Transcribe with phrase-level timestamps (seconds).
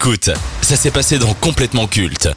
[0.00, 0.30] Écoute,
[0.62, 2.28] ça s'est passé dans Complètement Culte.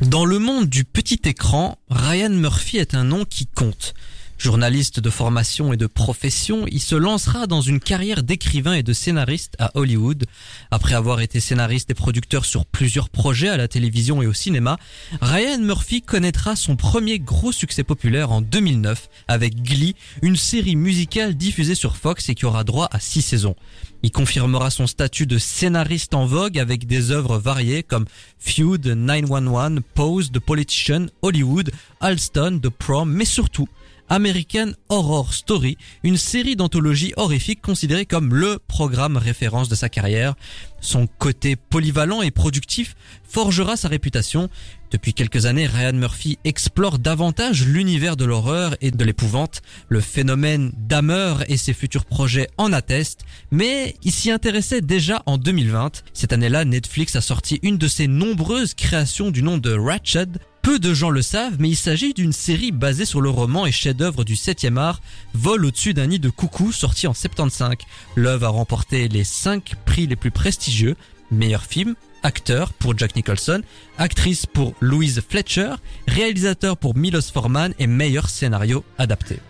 [0.00, 3.94] Dans le monde du petit écran, Ryan Murphy est un nom qui compte.
[4.40, 8.94] Journaliste de formation et de profession, il se lancera dans une carrière d'écrivain et de
[8.94, 10.24] scénariste à Hollywood.
[10.70, 14.78] Après avoir été scénariste et producteur sur plusieurs projets à la télévision et au cinéma,
[15.20, 21.34] Ryan Murphy connaîtra son premier gros succès populaire en 2009 avec Glee, une série musicale
[21.34, 23.56] diffusée sur Fox et qui aura droit à six saisons.
[24.02, 28.06] Il confirmera son statut de scénariste en vogue avec des œuvres variées comme
[28.38, 31.70] Feud, 911, Pose, The Politician, Hollywood,
[32.00, 33.68] Alston, The Prom, mais surtout
[34.10, 40.34] American Horror Story, une série d'anthologie horrifique considérée comme le programme référence de sa carrière.
[40.80, 44.50] Son côté polyvalent et productif forgera sa réputation.
[44.90, 49.62] Depuis quelques années, Ryan Murphy explore davantage l'univers de l'horreur et de l'épouvante.
[49.88, 55.38] Le phénomène Dahmer et ses futurs projets en attestent, mais il s'y intéressait déjà en
[55.38, 56.02] 2020.
[56.12, 60.38] Cette année-là, Netflix a sorti une de ses nombreuses créations du nom de Ratched,
[60.70, 63.72] peu de gens le savent, mais il s'agit d'une série basée sur le roman et
[63.72, 65.00] chef-d'œuvre du 7e art,
[65.34, 67.74] Vol au-dessus d'un nid de coucou, sorti en 75.
[68.14, 70.94] L'œuvre a remporté les 5 prix les plus prestigieux,
[71.32, 73.62] meilleur film, acteur pour Jack Nicholson,
[73.98, 75.74] actrice pour Louise Fletcher,
[76.06, 79.40] réalisateur pour Milos Forman et meilleur scénario adapté.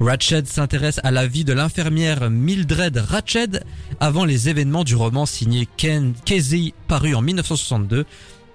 [0.00, 3.62] Ratched s'intéresse à la vie de l'infirmière Mildred Ratched
[4.00, 8.04] avant les événements du roman signé Ken Kesey paru en 1962.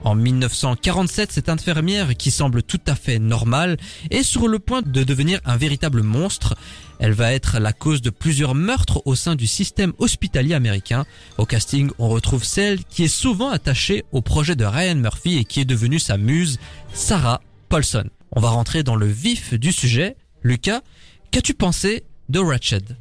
[0.04, 3.78] En 1947, cette infirmière, qui semble tout à fait normale,
[4.10, 6.56] est sur le point de devenir un véritable monstre.
[7.00, 11.06] Elle va être la cause de plusieurs meurtres au sein du système hospitalier américain.
[11.38, 15.46] Au casting, on retrouve celle qui est souvent attachée au projet de Ryan Murphy et
[15.46, 16.60] qui est devenue sa muse,
[16.94, 18.10] Sarah Paulson.
[18.32, 20.16] On va rentrer dans le vif du sujet.
[20.42, 20.82] Lucas,
[21.30, 22.98] qu'as-tu pensé de Ratched?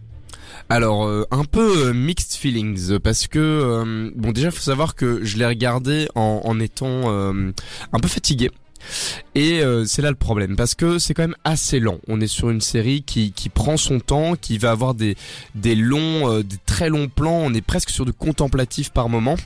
[0.68, 5.24] Alors euh, un peu euh, mixed feelings parce que euh, bon déjà faut savoir que
[5.24, 8.50] je l'ai regardé en, en étant un peu fatigué
[9.34, 11.98] et euh, c'est là le problème parce que c'est quand même assez lent.
[12.08, 15.16] On est sur une série qui, qui prend son temps, qui va avoir des
[15.54, 17.40] des longs, euh, des très longs plans.
[17.44, 19.36] On est presque sur du contemplatif par moment,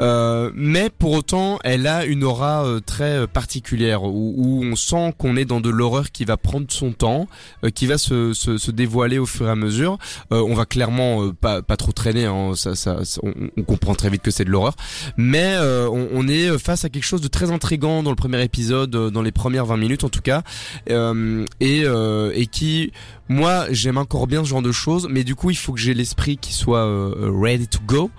[0.00, 5.14] euh, mais pour autant, elle a une aura euh, très particulière où, où, on sent
[5.18, 7.26] qu'on est dans de l'horreur qui va prendre son temps,
[7.74, 9.98] qui va se, se, se, dévoiler au fur et à mesure.
[10.30, 14.22] on va clairement pas pas trop traîner, hein, ça, ça, on, on, comprend très vite
[14.22, 14.74] que c'est de l'horreur,
[15.16, 18.63] mais on, on est face à quelque chose de très intrigant dans le premier épisode
[18.72, 20.42] euh, dans les premières 20 minutes en tout cas.
[20.90, 22.92] Euh, et euh, et qui
[23.28, 25.94] moi j'aime encore bien ce genre de choses mais du coup il faut que j'ai
[25.94, 26.84] l'esprit qui soit
[27.20, 28.10] ready to go.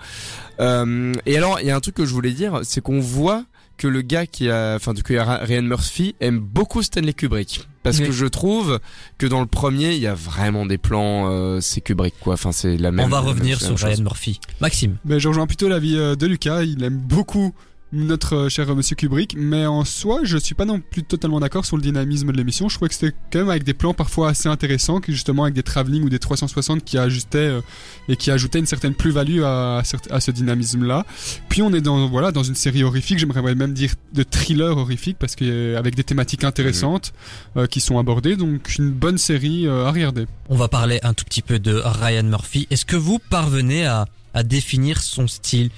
[0.58, 3.44] Et alors il y a un truc que je voulais dire c'est qu'on voit
[3.76, 7.68] que le gars qui a, enfin du coup Ryan Murphy aime beaucoup Stanley Kubrick.
[7.82, 8.80] Parce que je trouve
[9.16, 12.34] que dans le premier il y a vraiment des plans c'est Kubrick quoi.
[12.34, 14.40] Enfin c'est la même on va revenir sur Ryan Murphy.
[14.60, 14.96] Maxime.
[15.04, 16.62] Mais je rejoins plutôt l'avis de Lucas.
[16.62, 17.54] Il aime beaucoup
[17.92, 21.64] notre euh, cher monsieur Kubrick, mais en soi, je suis pas non plus totalement d'accord
[21.64, 22.68] sur le dynamisme de l'émission.
[22.68, 25.54] Je trouvais que c'était quand même avec des plans parfois assez intéressants, qui justement avec
[25.54, 27.60] des travelling ou des 360 qui ajustaient euh,
[28.08, 31.06] et qui ajoutaient une certaine plus-value à, à, ce dynamisme-là.
[31.48, 35.16] Puis on est dans voilà dans une série horrifique, j'aimerais même dire de thriller horrifique
[35.18, 37.12] parce que euh, avec des thématiques intéressantes
[37.70, 40.26] qui sont abordées, donc une bonne série à regarder.
[40.48, 42.66] On va parler un tout petit peu de Ryan Murphy.
[42.70, 45.70] Est-ce que vous parvenez à à définir son style?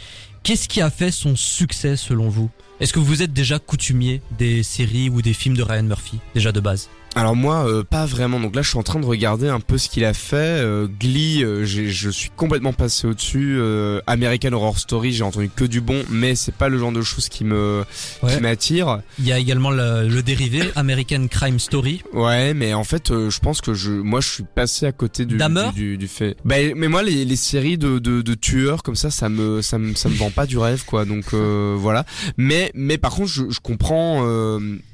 [0.48, 2.48] Qu'est-ce qui a fait son succès selon vous?
[2.80, 6.52] Est-ce que vous êtes déjà coutumier des séries ou des films de Ryan Murphy, déjà
[6.52, 6.88] de base?
[7.14, 8.38] Alors moi, euh, pas vraiment.
[8.38, 10.36] Donc là, je suis en train de regarder un peu ce qu'il a fait.
[10.36, 13.60] Euh, Glee, euh, je suis complètement passé au-dessus.
[14.06, 17.28] American Horror Story, j'ai entendu que du bon, mais c'est pas le genre de choses
[17.28, 17.84] qui me
[18.28, 19.00] qui m'attire.
[19.18, 22.02] Il y a également le, dérivé American Crime Story.
[22.12, 25.38] Ouais, mais en fait, je pense que je, moi, je suis passé à côté du
[25.74, 26.36] du, du, fait.
[26.44, 29.78] Bah, mais moi, les, les séries de, de, de, tueurs comme ça, ça me ça
[29.78, 31.04] me ça me vend pas du rêve, quoi.
[31.04, 32.04] Donc voilà.
[32.36, 34.22] Mais mais par contre, je, je comprends.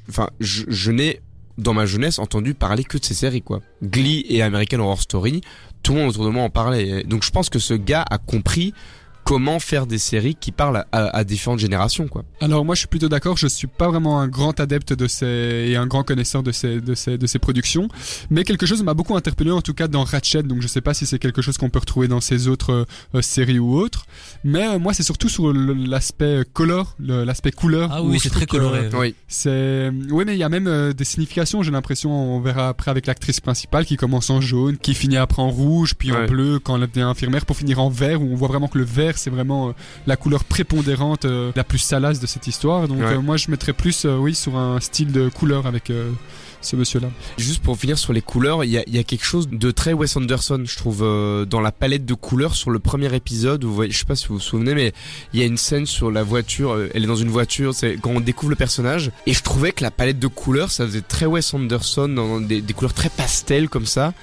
[0.07, 1.19] Enfin, je, je n'ai
[1.57, 3.61] dans ma jeunesse entendu parler que de ces séries quoi.
[3.83, 5.41] Glee et American Horror Story,
[5.83, 7.03] tout le monde autour de moi en parlait.
[7.03, 8.73] Donc je pense que ce gars a compris
[9.25, 12.23] comment faire des séries qui parlent à, différentes générations quoi.
[12.41, 15.25] Alors moi je suis plutôt d'accord, je suis pas vraiment un grand adepte de ces
[15.67, 17.89] et un grand connaisseur de ces de ces de ces productions,
[18.29, 20.93] mais quelque chose m'a beaucoup interpellé en tout cas dans Ratchet, donc je sais pas
[20.93, 22.85] si c'est quelque chose qu'on peut retrouver dans ces autres
[23.15, 24.05] euh, séries ou autres,
[24.43, 27.89] mais euh, moi c'est surtout sur l'aspect color, l'aspect couleur.
[27.91, 28.89] Ah oui, c'est très coloré.
[28.93, 29.15] oui.
[29.27, 32.91] C'est oui mais il y a même euh, des significations, j'ai l'impression on verra après
[32.91, 36.59] avec l'actrice principale qui commence en jaune, qui finit après en rouge, puis en bleu
[36.59, 39.14] quand elle devient infirmière pour finir en vert où on voit vraiment que le vert
[39.15, 39.71] vert, c'est vraiment euh,
[40.07, 42.87] la couleur prépondérante, euh, la plus salace de cette histoire.
[42.87, 43.13] Donc Ouais.
[43.13, 46.11] euh, moi, je mettrais plus, euh, oui, sur un style de couleur avec euh,
[46.61, 47.09] ce monsieur-là.
[47.37, 49.71] Juste pour finir sur les couleurs, il y a, il y a quelque chose de
[49.71, 53.63] très Wes Anderson, je trouve, euh, dans la palette de couleurs sur le premier épisode.
[53.63, 54.91] Vous voyez, je sais pas si vous vous souvenez, mais
[55.33, 56.71] il y a une scène sur la voiture.
[56.71, 59.11] euh, Elle est dans une voiture, c'est quand on découvre le personnage.
[59.27, 62.61] Et je trouvais que la palette de couleurs, ça faisait très Wes Anderson, dans des,
[62.61, 64.13] des couleurs très pastel comme ça,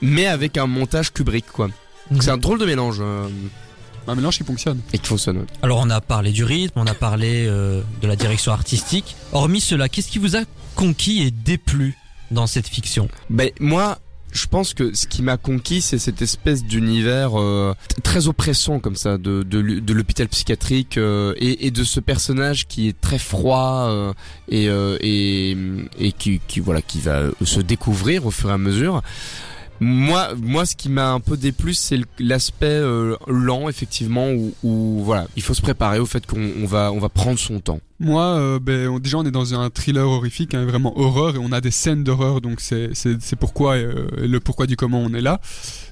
[0.00, 1.68] mais avec un montage Kubrick, quoi.
[2.10, 3.28] Donc c'est un drôle de mélange euh,
[4.08, 4.80] Un mélange qui fonctionne.
[4.92, 5.38] et qui fonctionne.
[5.38, 5.46] ouais.
[5.62, 9.16] Alors on a parlé du rythme, on a parlé euh, de la direction artistique.
[9.32, 10.40] Hormis cela, qu'est-ce qui vous a
[10.74, 11.96] conquis et déplu
[12.30, 13.08] dans cette fiction?
[13.30, 13.98] Ben moi,
[14.32, 18.96] je pense que ce qui m'a conquis, c'est cette espèce d'univers euh, très oppressant comme
[18.96, 23.86] ça, de de, l'hôpital psychiatrique euh, et, et de ce personnage qui est très froid
[23.90, 24.12] euh,
[24.48, 25.56] et, euh, et
[25.98, 29.02] et qui, qui voilà qui va se découvrir au fur et à mesure.
[29.82, 35.26] Moi, moi, ce qui m'a un peu déplu, c'est l'aspect euh, lent, effectivement, où, voilà,
[35.36, 37.80] il faut se préparer au fait qu'on on va on va prendre son temps.
[38.02, 41.38] Moi, euh, ben, on- déjà, on est dans un thriller horrifique, hein, vraiment horreur, et
[41.38, 42.90] on a des scènes d'horreur, donc c'est
[43.38, 45.40] pourquoi euh, le pourquoi du comment on est là.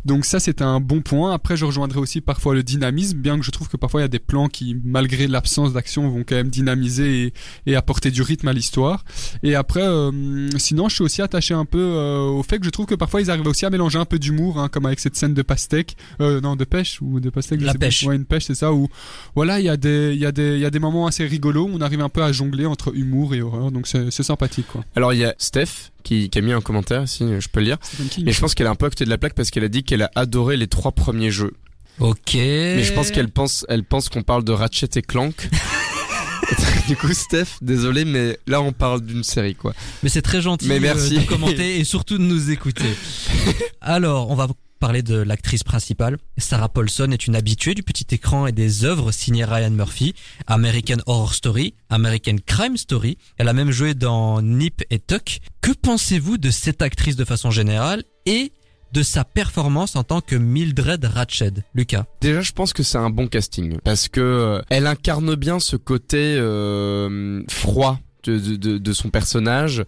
[0.05, 1.33] Donc ça, c'est un bon point.
[1.33, 4.07] Après, je rejoindrai aussi parfois le dynamisme, bien que je trouve que parfois il y
[4.07, 7.33] a des plans qui, malgré l'absence d'action, vont quand même dynamiser et,
[7.67, 9.05] et apporter du rythme à l'histoire.
[9.43, 12.71] Et après, euh, sinon, je suis aussi attaché un peu euh, au fait que je
[12.71, 15.17] trouve que parfois ils arrivent aussi à mélanger un peu d'humour, hein, comme avec cette
[15.17, 17.61] scène de pastèque, non, de pêche ou de pastèque.
[17.61, 17.87] je La sais pas.
[17.87, 18.03] pêche.
[18.05, 18.73] Ouais, une pêche, c'est ça.
[18.73, 18.89] Où
[19.37, 21.25] voilà, il y a des, il y a des, il y a des moments assez
[21.27, 21.67] rigolos.
[21.67, 24.67] où On arrive un peu à jongler entre humour et horreur, donc c'est c'est sympathique,
[24.69, 24.85] quoi.
[24.97, 27.67] Alors il y a Steph qui, qui a mis un commentaire, si je peux le
[27.67, 27.79] lire.
[28.25, 29.69] Mais je pense qu'elle est un peu à côté de la plaque parce qu'elle a
[29.69, 31.53] dit qu'elle a adoré les trois premiers jeux.
[31.99, 32.35] Ok.
[32.35, 35.49] Mais je pense qu'elle pense, elle pense qu'on parle de Ratchet et Clank.
[36.89, 39.75] du coup, Steph, désolé, mais là on parle d'une série quoi.
[40.03, 41.17] Mais c'est très gentil Mais merci.
[41.19, 42.89] euh, de commenter et surtout de nous écouter.
[43.81, 44.49] Alors, on va
[44.81, 46.17] parler de l'actrice principale.
[46.39, 50.15] Sarah Paulson est une habituée du petit écran et des œuvres signées Ryan Murphy,
[50.47, 53.19] American Horror Story, American Crime Story.
[53.37, 55.39] Elle a même joué dans Nip et Tuck.
[55.61, 58.53] Que pensez-vous de cette actrice de façon générale et
[58.93, 62.07] de sa performance en tant que Mildred Ratched Lucas?
[62.21, 65.77] Déjà, je pense que c'est un bon casting parce que euh, elle incarne bien ce
[65.77, 69.85] côté euh, froid de, son personnage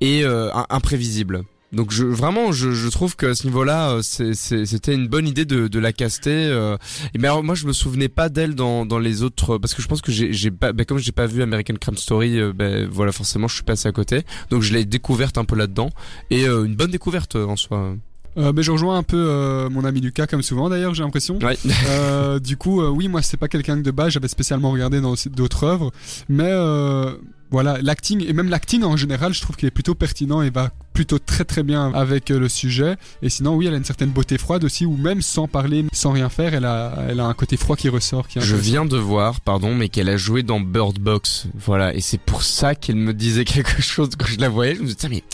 [0.00, 1.44] et euh, imprévisible.
[1.72, 5.44] Donc je vraiment je, je trouve que à ce niveau-là euh, c'était une bonne idée
[5.44, 6.30] de, de la caster.
[6.50, 6.76] euh.
[7.16, 9.86] Mais alors, moi je me souvenais pas d'elle dans, dans les autres parce que je
[9.86, 13.12] pense que j'ai pas ben, comme j'ai pas vu American Crime Story euh, ben voilà
[13.12, 15.90] forcément je suis passé à côté donc je l'ai découverte un peu là-dedans
[16.30, 17.94] et euh, une bonne découverte euh, en soi.
[18.36, 21.38] Euh, mais je rejoins un peu euh, mon ami Lucas, comme souvent d'ailleurs, j'ai l'impression.
[21.42, 21.58] Ouais.
[21.88, 25.00] Euh, du coup, euh, oui, moi, c'est pas quelqu'un que de base, j'avais spécialement regardé
[25.00, 25.90] dans d'autres œuvres,
[26.28, 27.12] mais euh,
[27.50, 30.70] voilà, l'acting et même l'acting en général, je trouve qu'il est plutôt pertinent et va
[31.00, 32.96] plutôt très très bien avec euh, le sujet.
[33.22, 36.12] Et sinon, oui, elle a une certaine beauté froide aussi, ou même sans parler, sans
[36.12, 38.28] rien faire, elle a, elle a un côté froid qui ressort.
[38.28, 41.46] Qui Je viens de voir, pardon, mais qu'elle a joué dans Bird Box.
[41.54, 44.74] Voilà, et c'est pour ça qu'elle me disait quelque chose quand je la voyais.
[44.74, 45.24] Je me disais, Tiens, mais,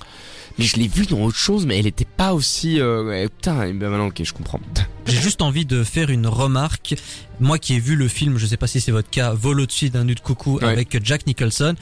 [0.57, 2.79] mais je l'ai vue dans autre chose, mais elle était pas aussi.
[2.79, 4.61] Euh, ouais, putain, et ben maintenant, ok, je comprends.
[5.07, 6.95] J'ai juste envie de faire une remarque.
[7.41, 9.91] Moi qui ai vu le film, je sais pas si c'est votre cas, Vol au-dessus
[9.91, 10.65] d'un nid de coucou Ouais.
[10.69, 11.75] avec Jack Nicholson,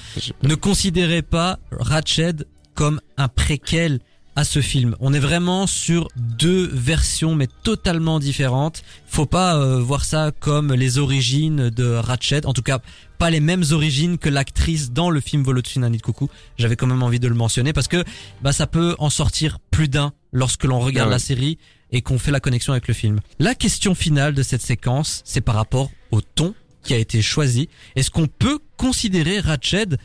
[0.43, 4.01] ne considérez pas Ratched comme un préquel
[4.37, 4.97] à ce film.
[4.99, 8.83] On est vraiment sur deux versions mais totalement différentes.
[9.07, 12.81] Faut pas euh, voir ça comme les origines de Ratched, en tout cas
[13.19, 16.29] pas les mêmes origines que l'actrice dans le film Vol au-dessus d'un nid de coucou.
[16.59, 18.03] J'avais quand même envie de le mentionner parce que
[18.43, 21.15] bah ça peut en sortir plus d'un lorsque l'on regarde Ah ouais.
[21.15, 21.59] la série
[21.93, 23.21] et qu'on fait la connexion avec le film.
[23.39, 27.69] La question finale de cette séquence, c'est par rapport au ton qui a été choisi.
[27.95, 29.97] Est-ce qu'on peut considérer Ratched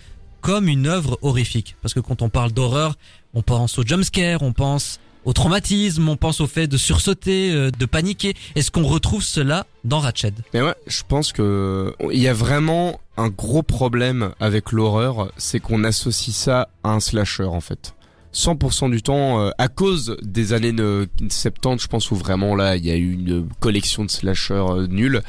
[0.41, 2.95] comme une œuvre horrifique Parce que quand on parle d'horreur,
[3.33, 7.71] on pense au jumpscare, on pense au traumatisme, on pense au fait de sursauter, euh,
[7.71, 8.35] de paniquer.
[8.55, 10.33] Est-ce qu'on retrouve cela dans Ratched?
[10.53, 15.59] Mais ouais, je pense que il y a vraiment un gros problème avec l'horreur, c'est
[15.59, 17.93] qu'on associe ça à un slasher en fait.
[18.33, 22.75] 100% du temps, euh, à cause des années euh, 70, je pense où vraiment là,
[22.75, 25.21] il y a eu une collection de slashers euh, nuls.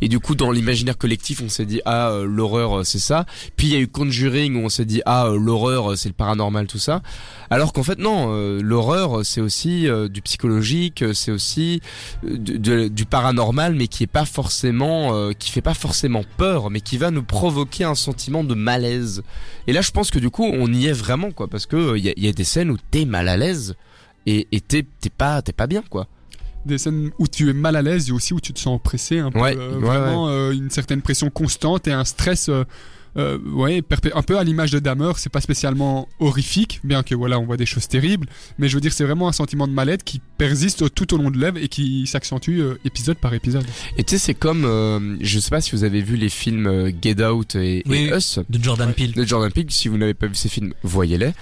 [0.00, 3.26] Et du coup, dans l'imaginaire collectif, on s'est dit ah euh, l'horreur euh, c'est ça.
[3.56, 6.14] Puis il y a eu Conjuring où on s'est dit ah euh, l'horreur c'est le
[6.14, 7.02] paranormal tout ça.
[7.50, 11.80] Alors qu'en fait non, l'horreur c'est aussi du psychologique, c'est aussi
[12.22, 16.96] de- du paranormal, mais qui est pas forcément, qui fait pas forcément peur, mais qui
[16.96, 19.22] va nous provoquer un sentiment de malaise.
[19.66, 22.04] Et là, je pense que du coup, on y est vraiment quoi, parce que il
[22.06, 23.74] y, y a des scènes où t'es mal à l'aise
[24.26, 26.06] et t'es t'es pas t'es pas bien quoi.
[26.64, 29.18] des scènes où tu es mal à l'aise et aussi où tu te sens oppressé
[29.18, 32.64] un peu Ouais, euh, ouais, vraiment euh, une certaine pression constante et un stress euh,
[33.16, 33.80] euh, ouais,
[34.14, 37.56] un peu à l'image de Dahmer, c'est pas spécialement horrifique, bien que voilà, on voit
[37.56, 38.26] des choses terribles,
[38.58, 41.30] mais je veux dire, c'est vraiment un sentiment de mal-être qui persiste tout au long
[41.30, 43.64] de l'œuvre et qui s'accentue euh, épisode par épisode.
[43.98, 46.90] Et tu sais, c'est comme, euh, je sais pas si vous avez vu les films
[47.00, 48.12] Get Out et, et.
[48.12, 49.12] Us De Jordan Peele.
[49.12, 49.66] de Jordan Peele.
[49.70, 51.34] Si vous n'avez pas vu ces films, voyez-les.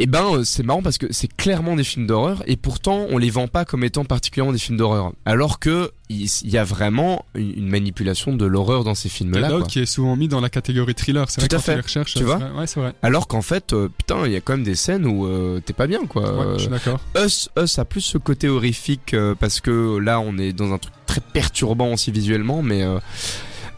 [0.00, 3.18] Et ben, euh, c'est marrant parce que c'est clairement des films d'horreur et pourtant on
[3.18, 5.12] les vend pas comme étant particulièrement des films d'horreur.
[5.24, 9.48] Alors que il y a vraiment une manipulation de l'horreur dans ces films-là.
[9.50, 9.62] Quoi.
[9.64, 11.72] qui est souvent mis dans la catégorie thriller, c'est Tout vrai à fait.
[11.72, 12.60] tu les recherches, Tu vois vrai.
[12.60, 12.94] Ouais, c'est vrai.
[13.02, 15.74] Alors qu'en fait, euh, putain, il y a quand même des scènes où euh, t'es
[15.74, 16.32] pas bien, quoi.
[16.32, 17.00] Ouais, je suis d'accord.
[17.16, 20.78] Us, Us a plus ce côté horrifique euh, parce que là on est dans un
[20.78, 22.98] truc très perturbant aussi visuellement, mais euh,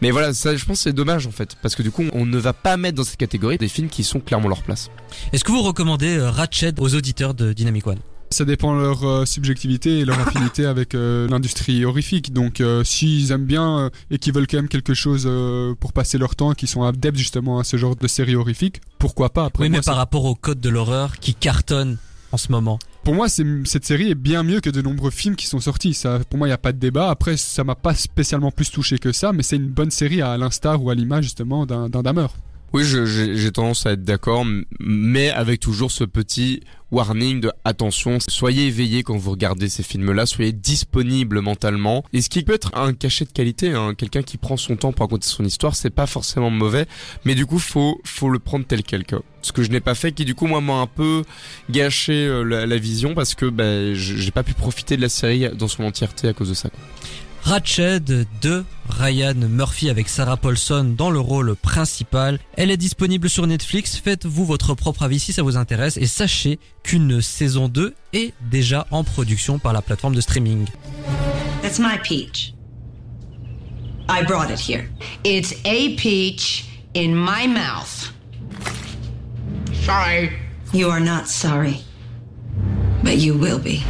[0.01, 2.25] mais voilà, ça je pense que c'est dommage en fait parce que du coup on
[2.25, 4.89] ne va pas mettre dans cette catégorie des films qui sont clairement leur place.
[5.33, 7.99] Est-ce que vous recommandez euh, Ratchet aux auditeurs de Dynamic One?
[8.33, 12.31] Ça dépend de leur euh, subjectivité et leur affinité avec euh, l'industrie horrifique.
[12.31, 15.91] Donc, euh, s'ils aiment bien euh, et qu'ils veulent quand même quelque chose euh, pour
[15.91, 19.43] passer leur temps, qui sont adeptes justement à ce genre de série horrifique, pourquoi pas
[19.43, 21.97] Après, Oui, moi, mais par rapport au code de l'horreur qui cartonne
[22.31, 22.79] en ce moment.
[23.03, 25.99] Pour moi, cette série est bien mieux que de nombreux films qui sont sortis.
[26.29, 27.09] Pour moi, il n'y a pas de débat.
[27.09, 30.37] Après, ça m'a pas spécialement plus touché que ça, mais c'est une bonne série à
[30.37, 32.27] l'instar ou à l'image justement d'un Dahmer.
[32.73, 34.45] Oui, j'ai tendance à être d'accord,
[34.79, 40.25] mais avec toujours ce petit warning de attention, soyez éveillés quand vous regardez ces films-là,
[40.25, 42.03] soyez disponibles mentalement.
[42.13, 44.91] Et ce qui peut être un cachet de qualité, hein, quelqu'un qui prend son temps
[44.93, 46.85] pour raconter son histoire, c'est pas forcément mauvais,
[47.25, 49.05] mais du coup faut faut le prendre tel quel.
[49.05, 49.21] quoi.
[49.41, 51.23] Ce que je n'ai pas fait, qui du coup moi m'a un peu
[51.69, 53.49] gâché euh, la, vision parce que
[53.93, 56.69] j- j'ai pas pu profiter de la série dans son entièreté à cause de ça.
[56.69, 56.79] quoi.
[57.43, 62.39] Ratchet de Ryan Murphy avec Sarah Paulson dans le rôle principal.
[62.55, 63.97] Elle est disponible sur Netflix.
[63.97, 68.87] Faites-vous votre propre avis si ça vous intéresse et sachez qu'une saison 2 est déjà
[68.91, 70.67] en production par la plateforme de streaming.
[71.61, 72.53] That's my peach.
[74.09, 74.89] I brought it here.
[75.23, 78.13] It's a peach in my mouth.
[79.85, 80.31] Sorry.
[80.73, 81.81] You are not sorry,
[83.03, 83.83] but you will be.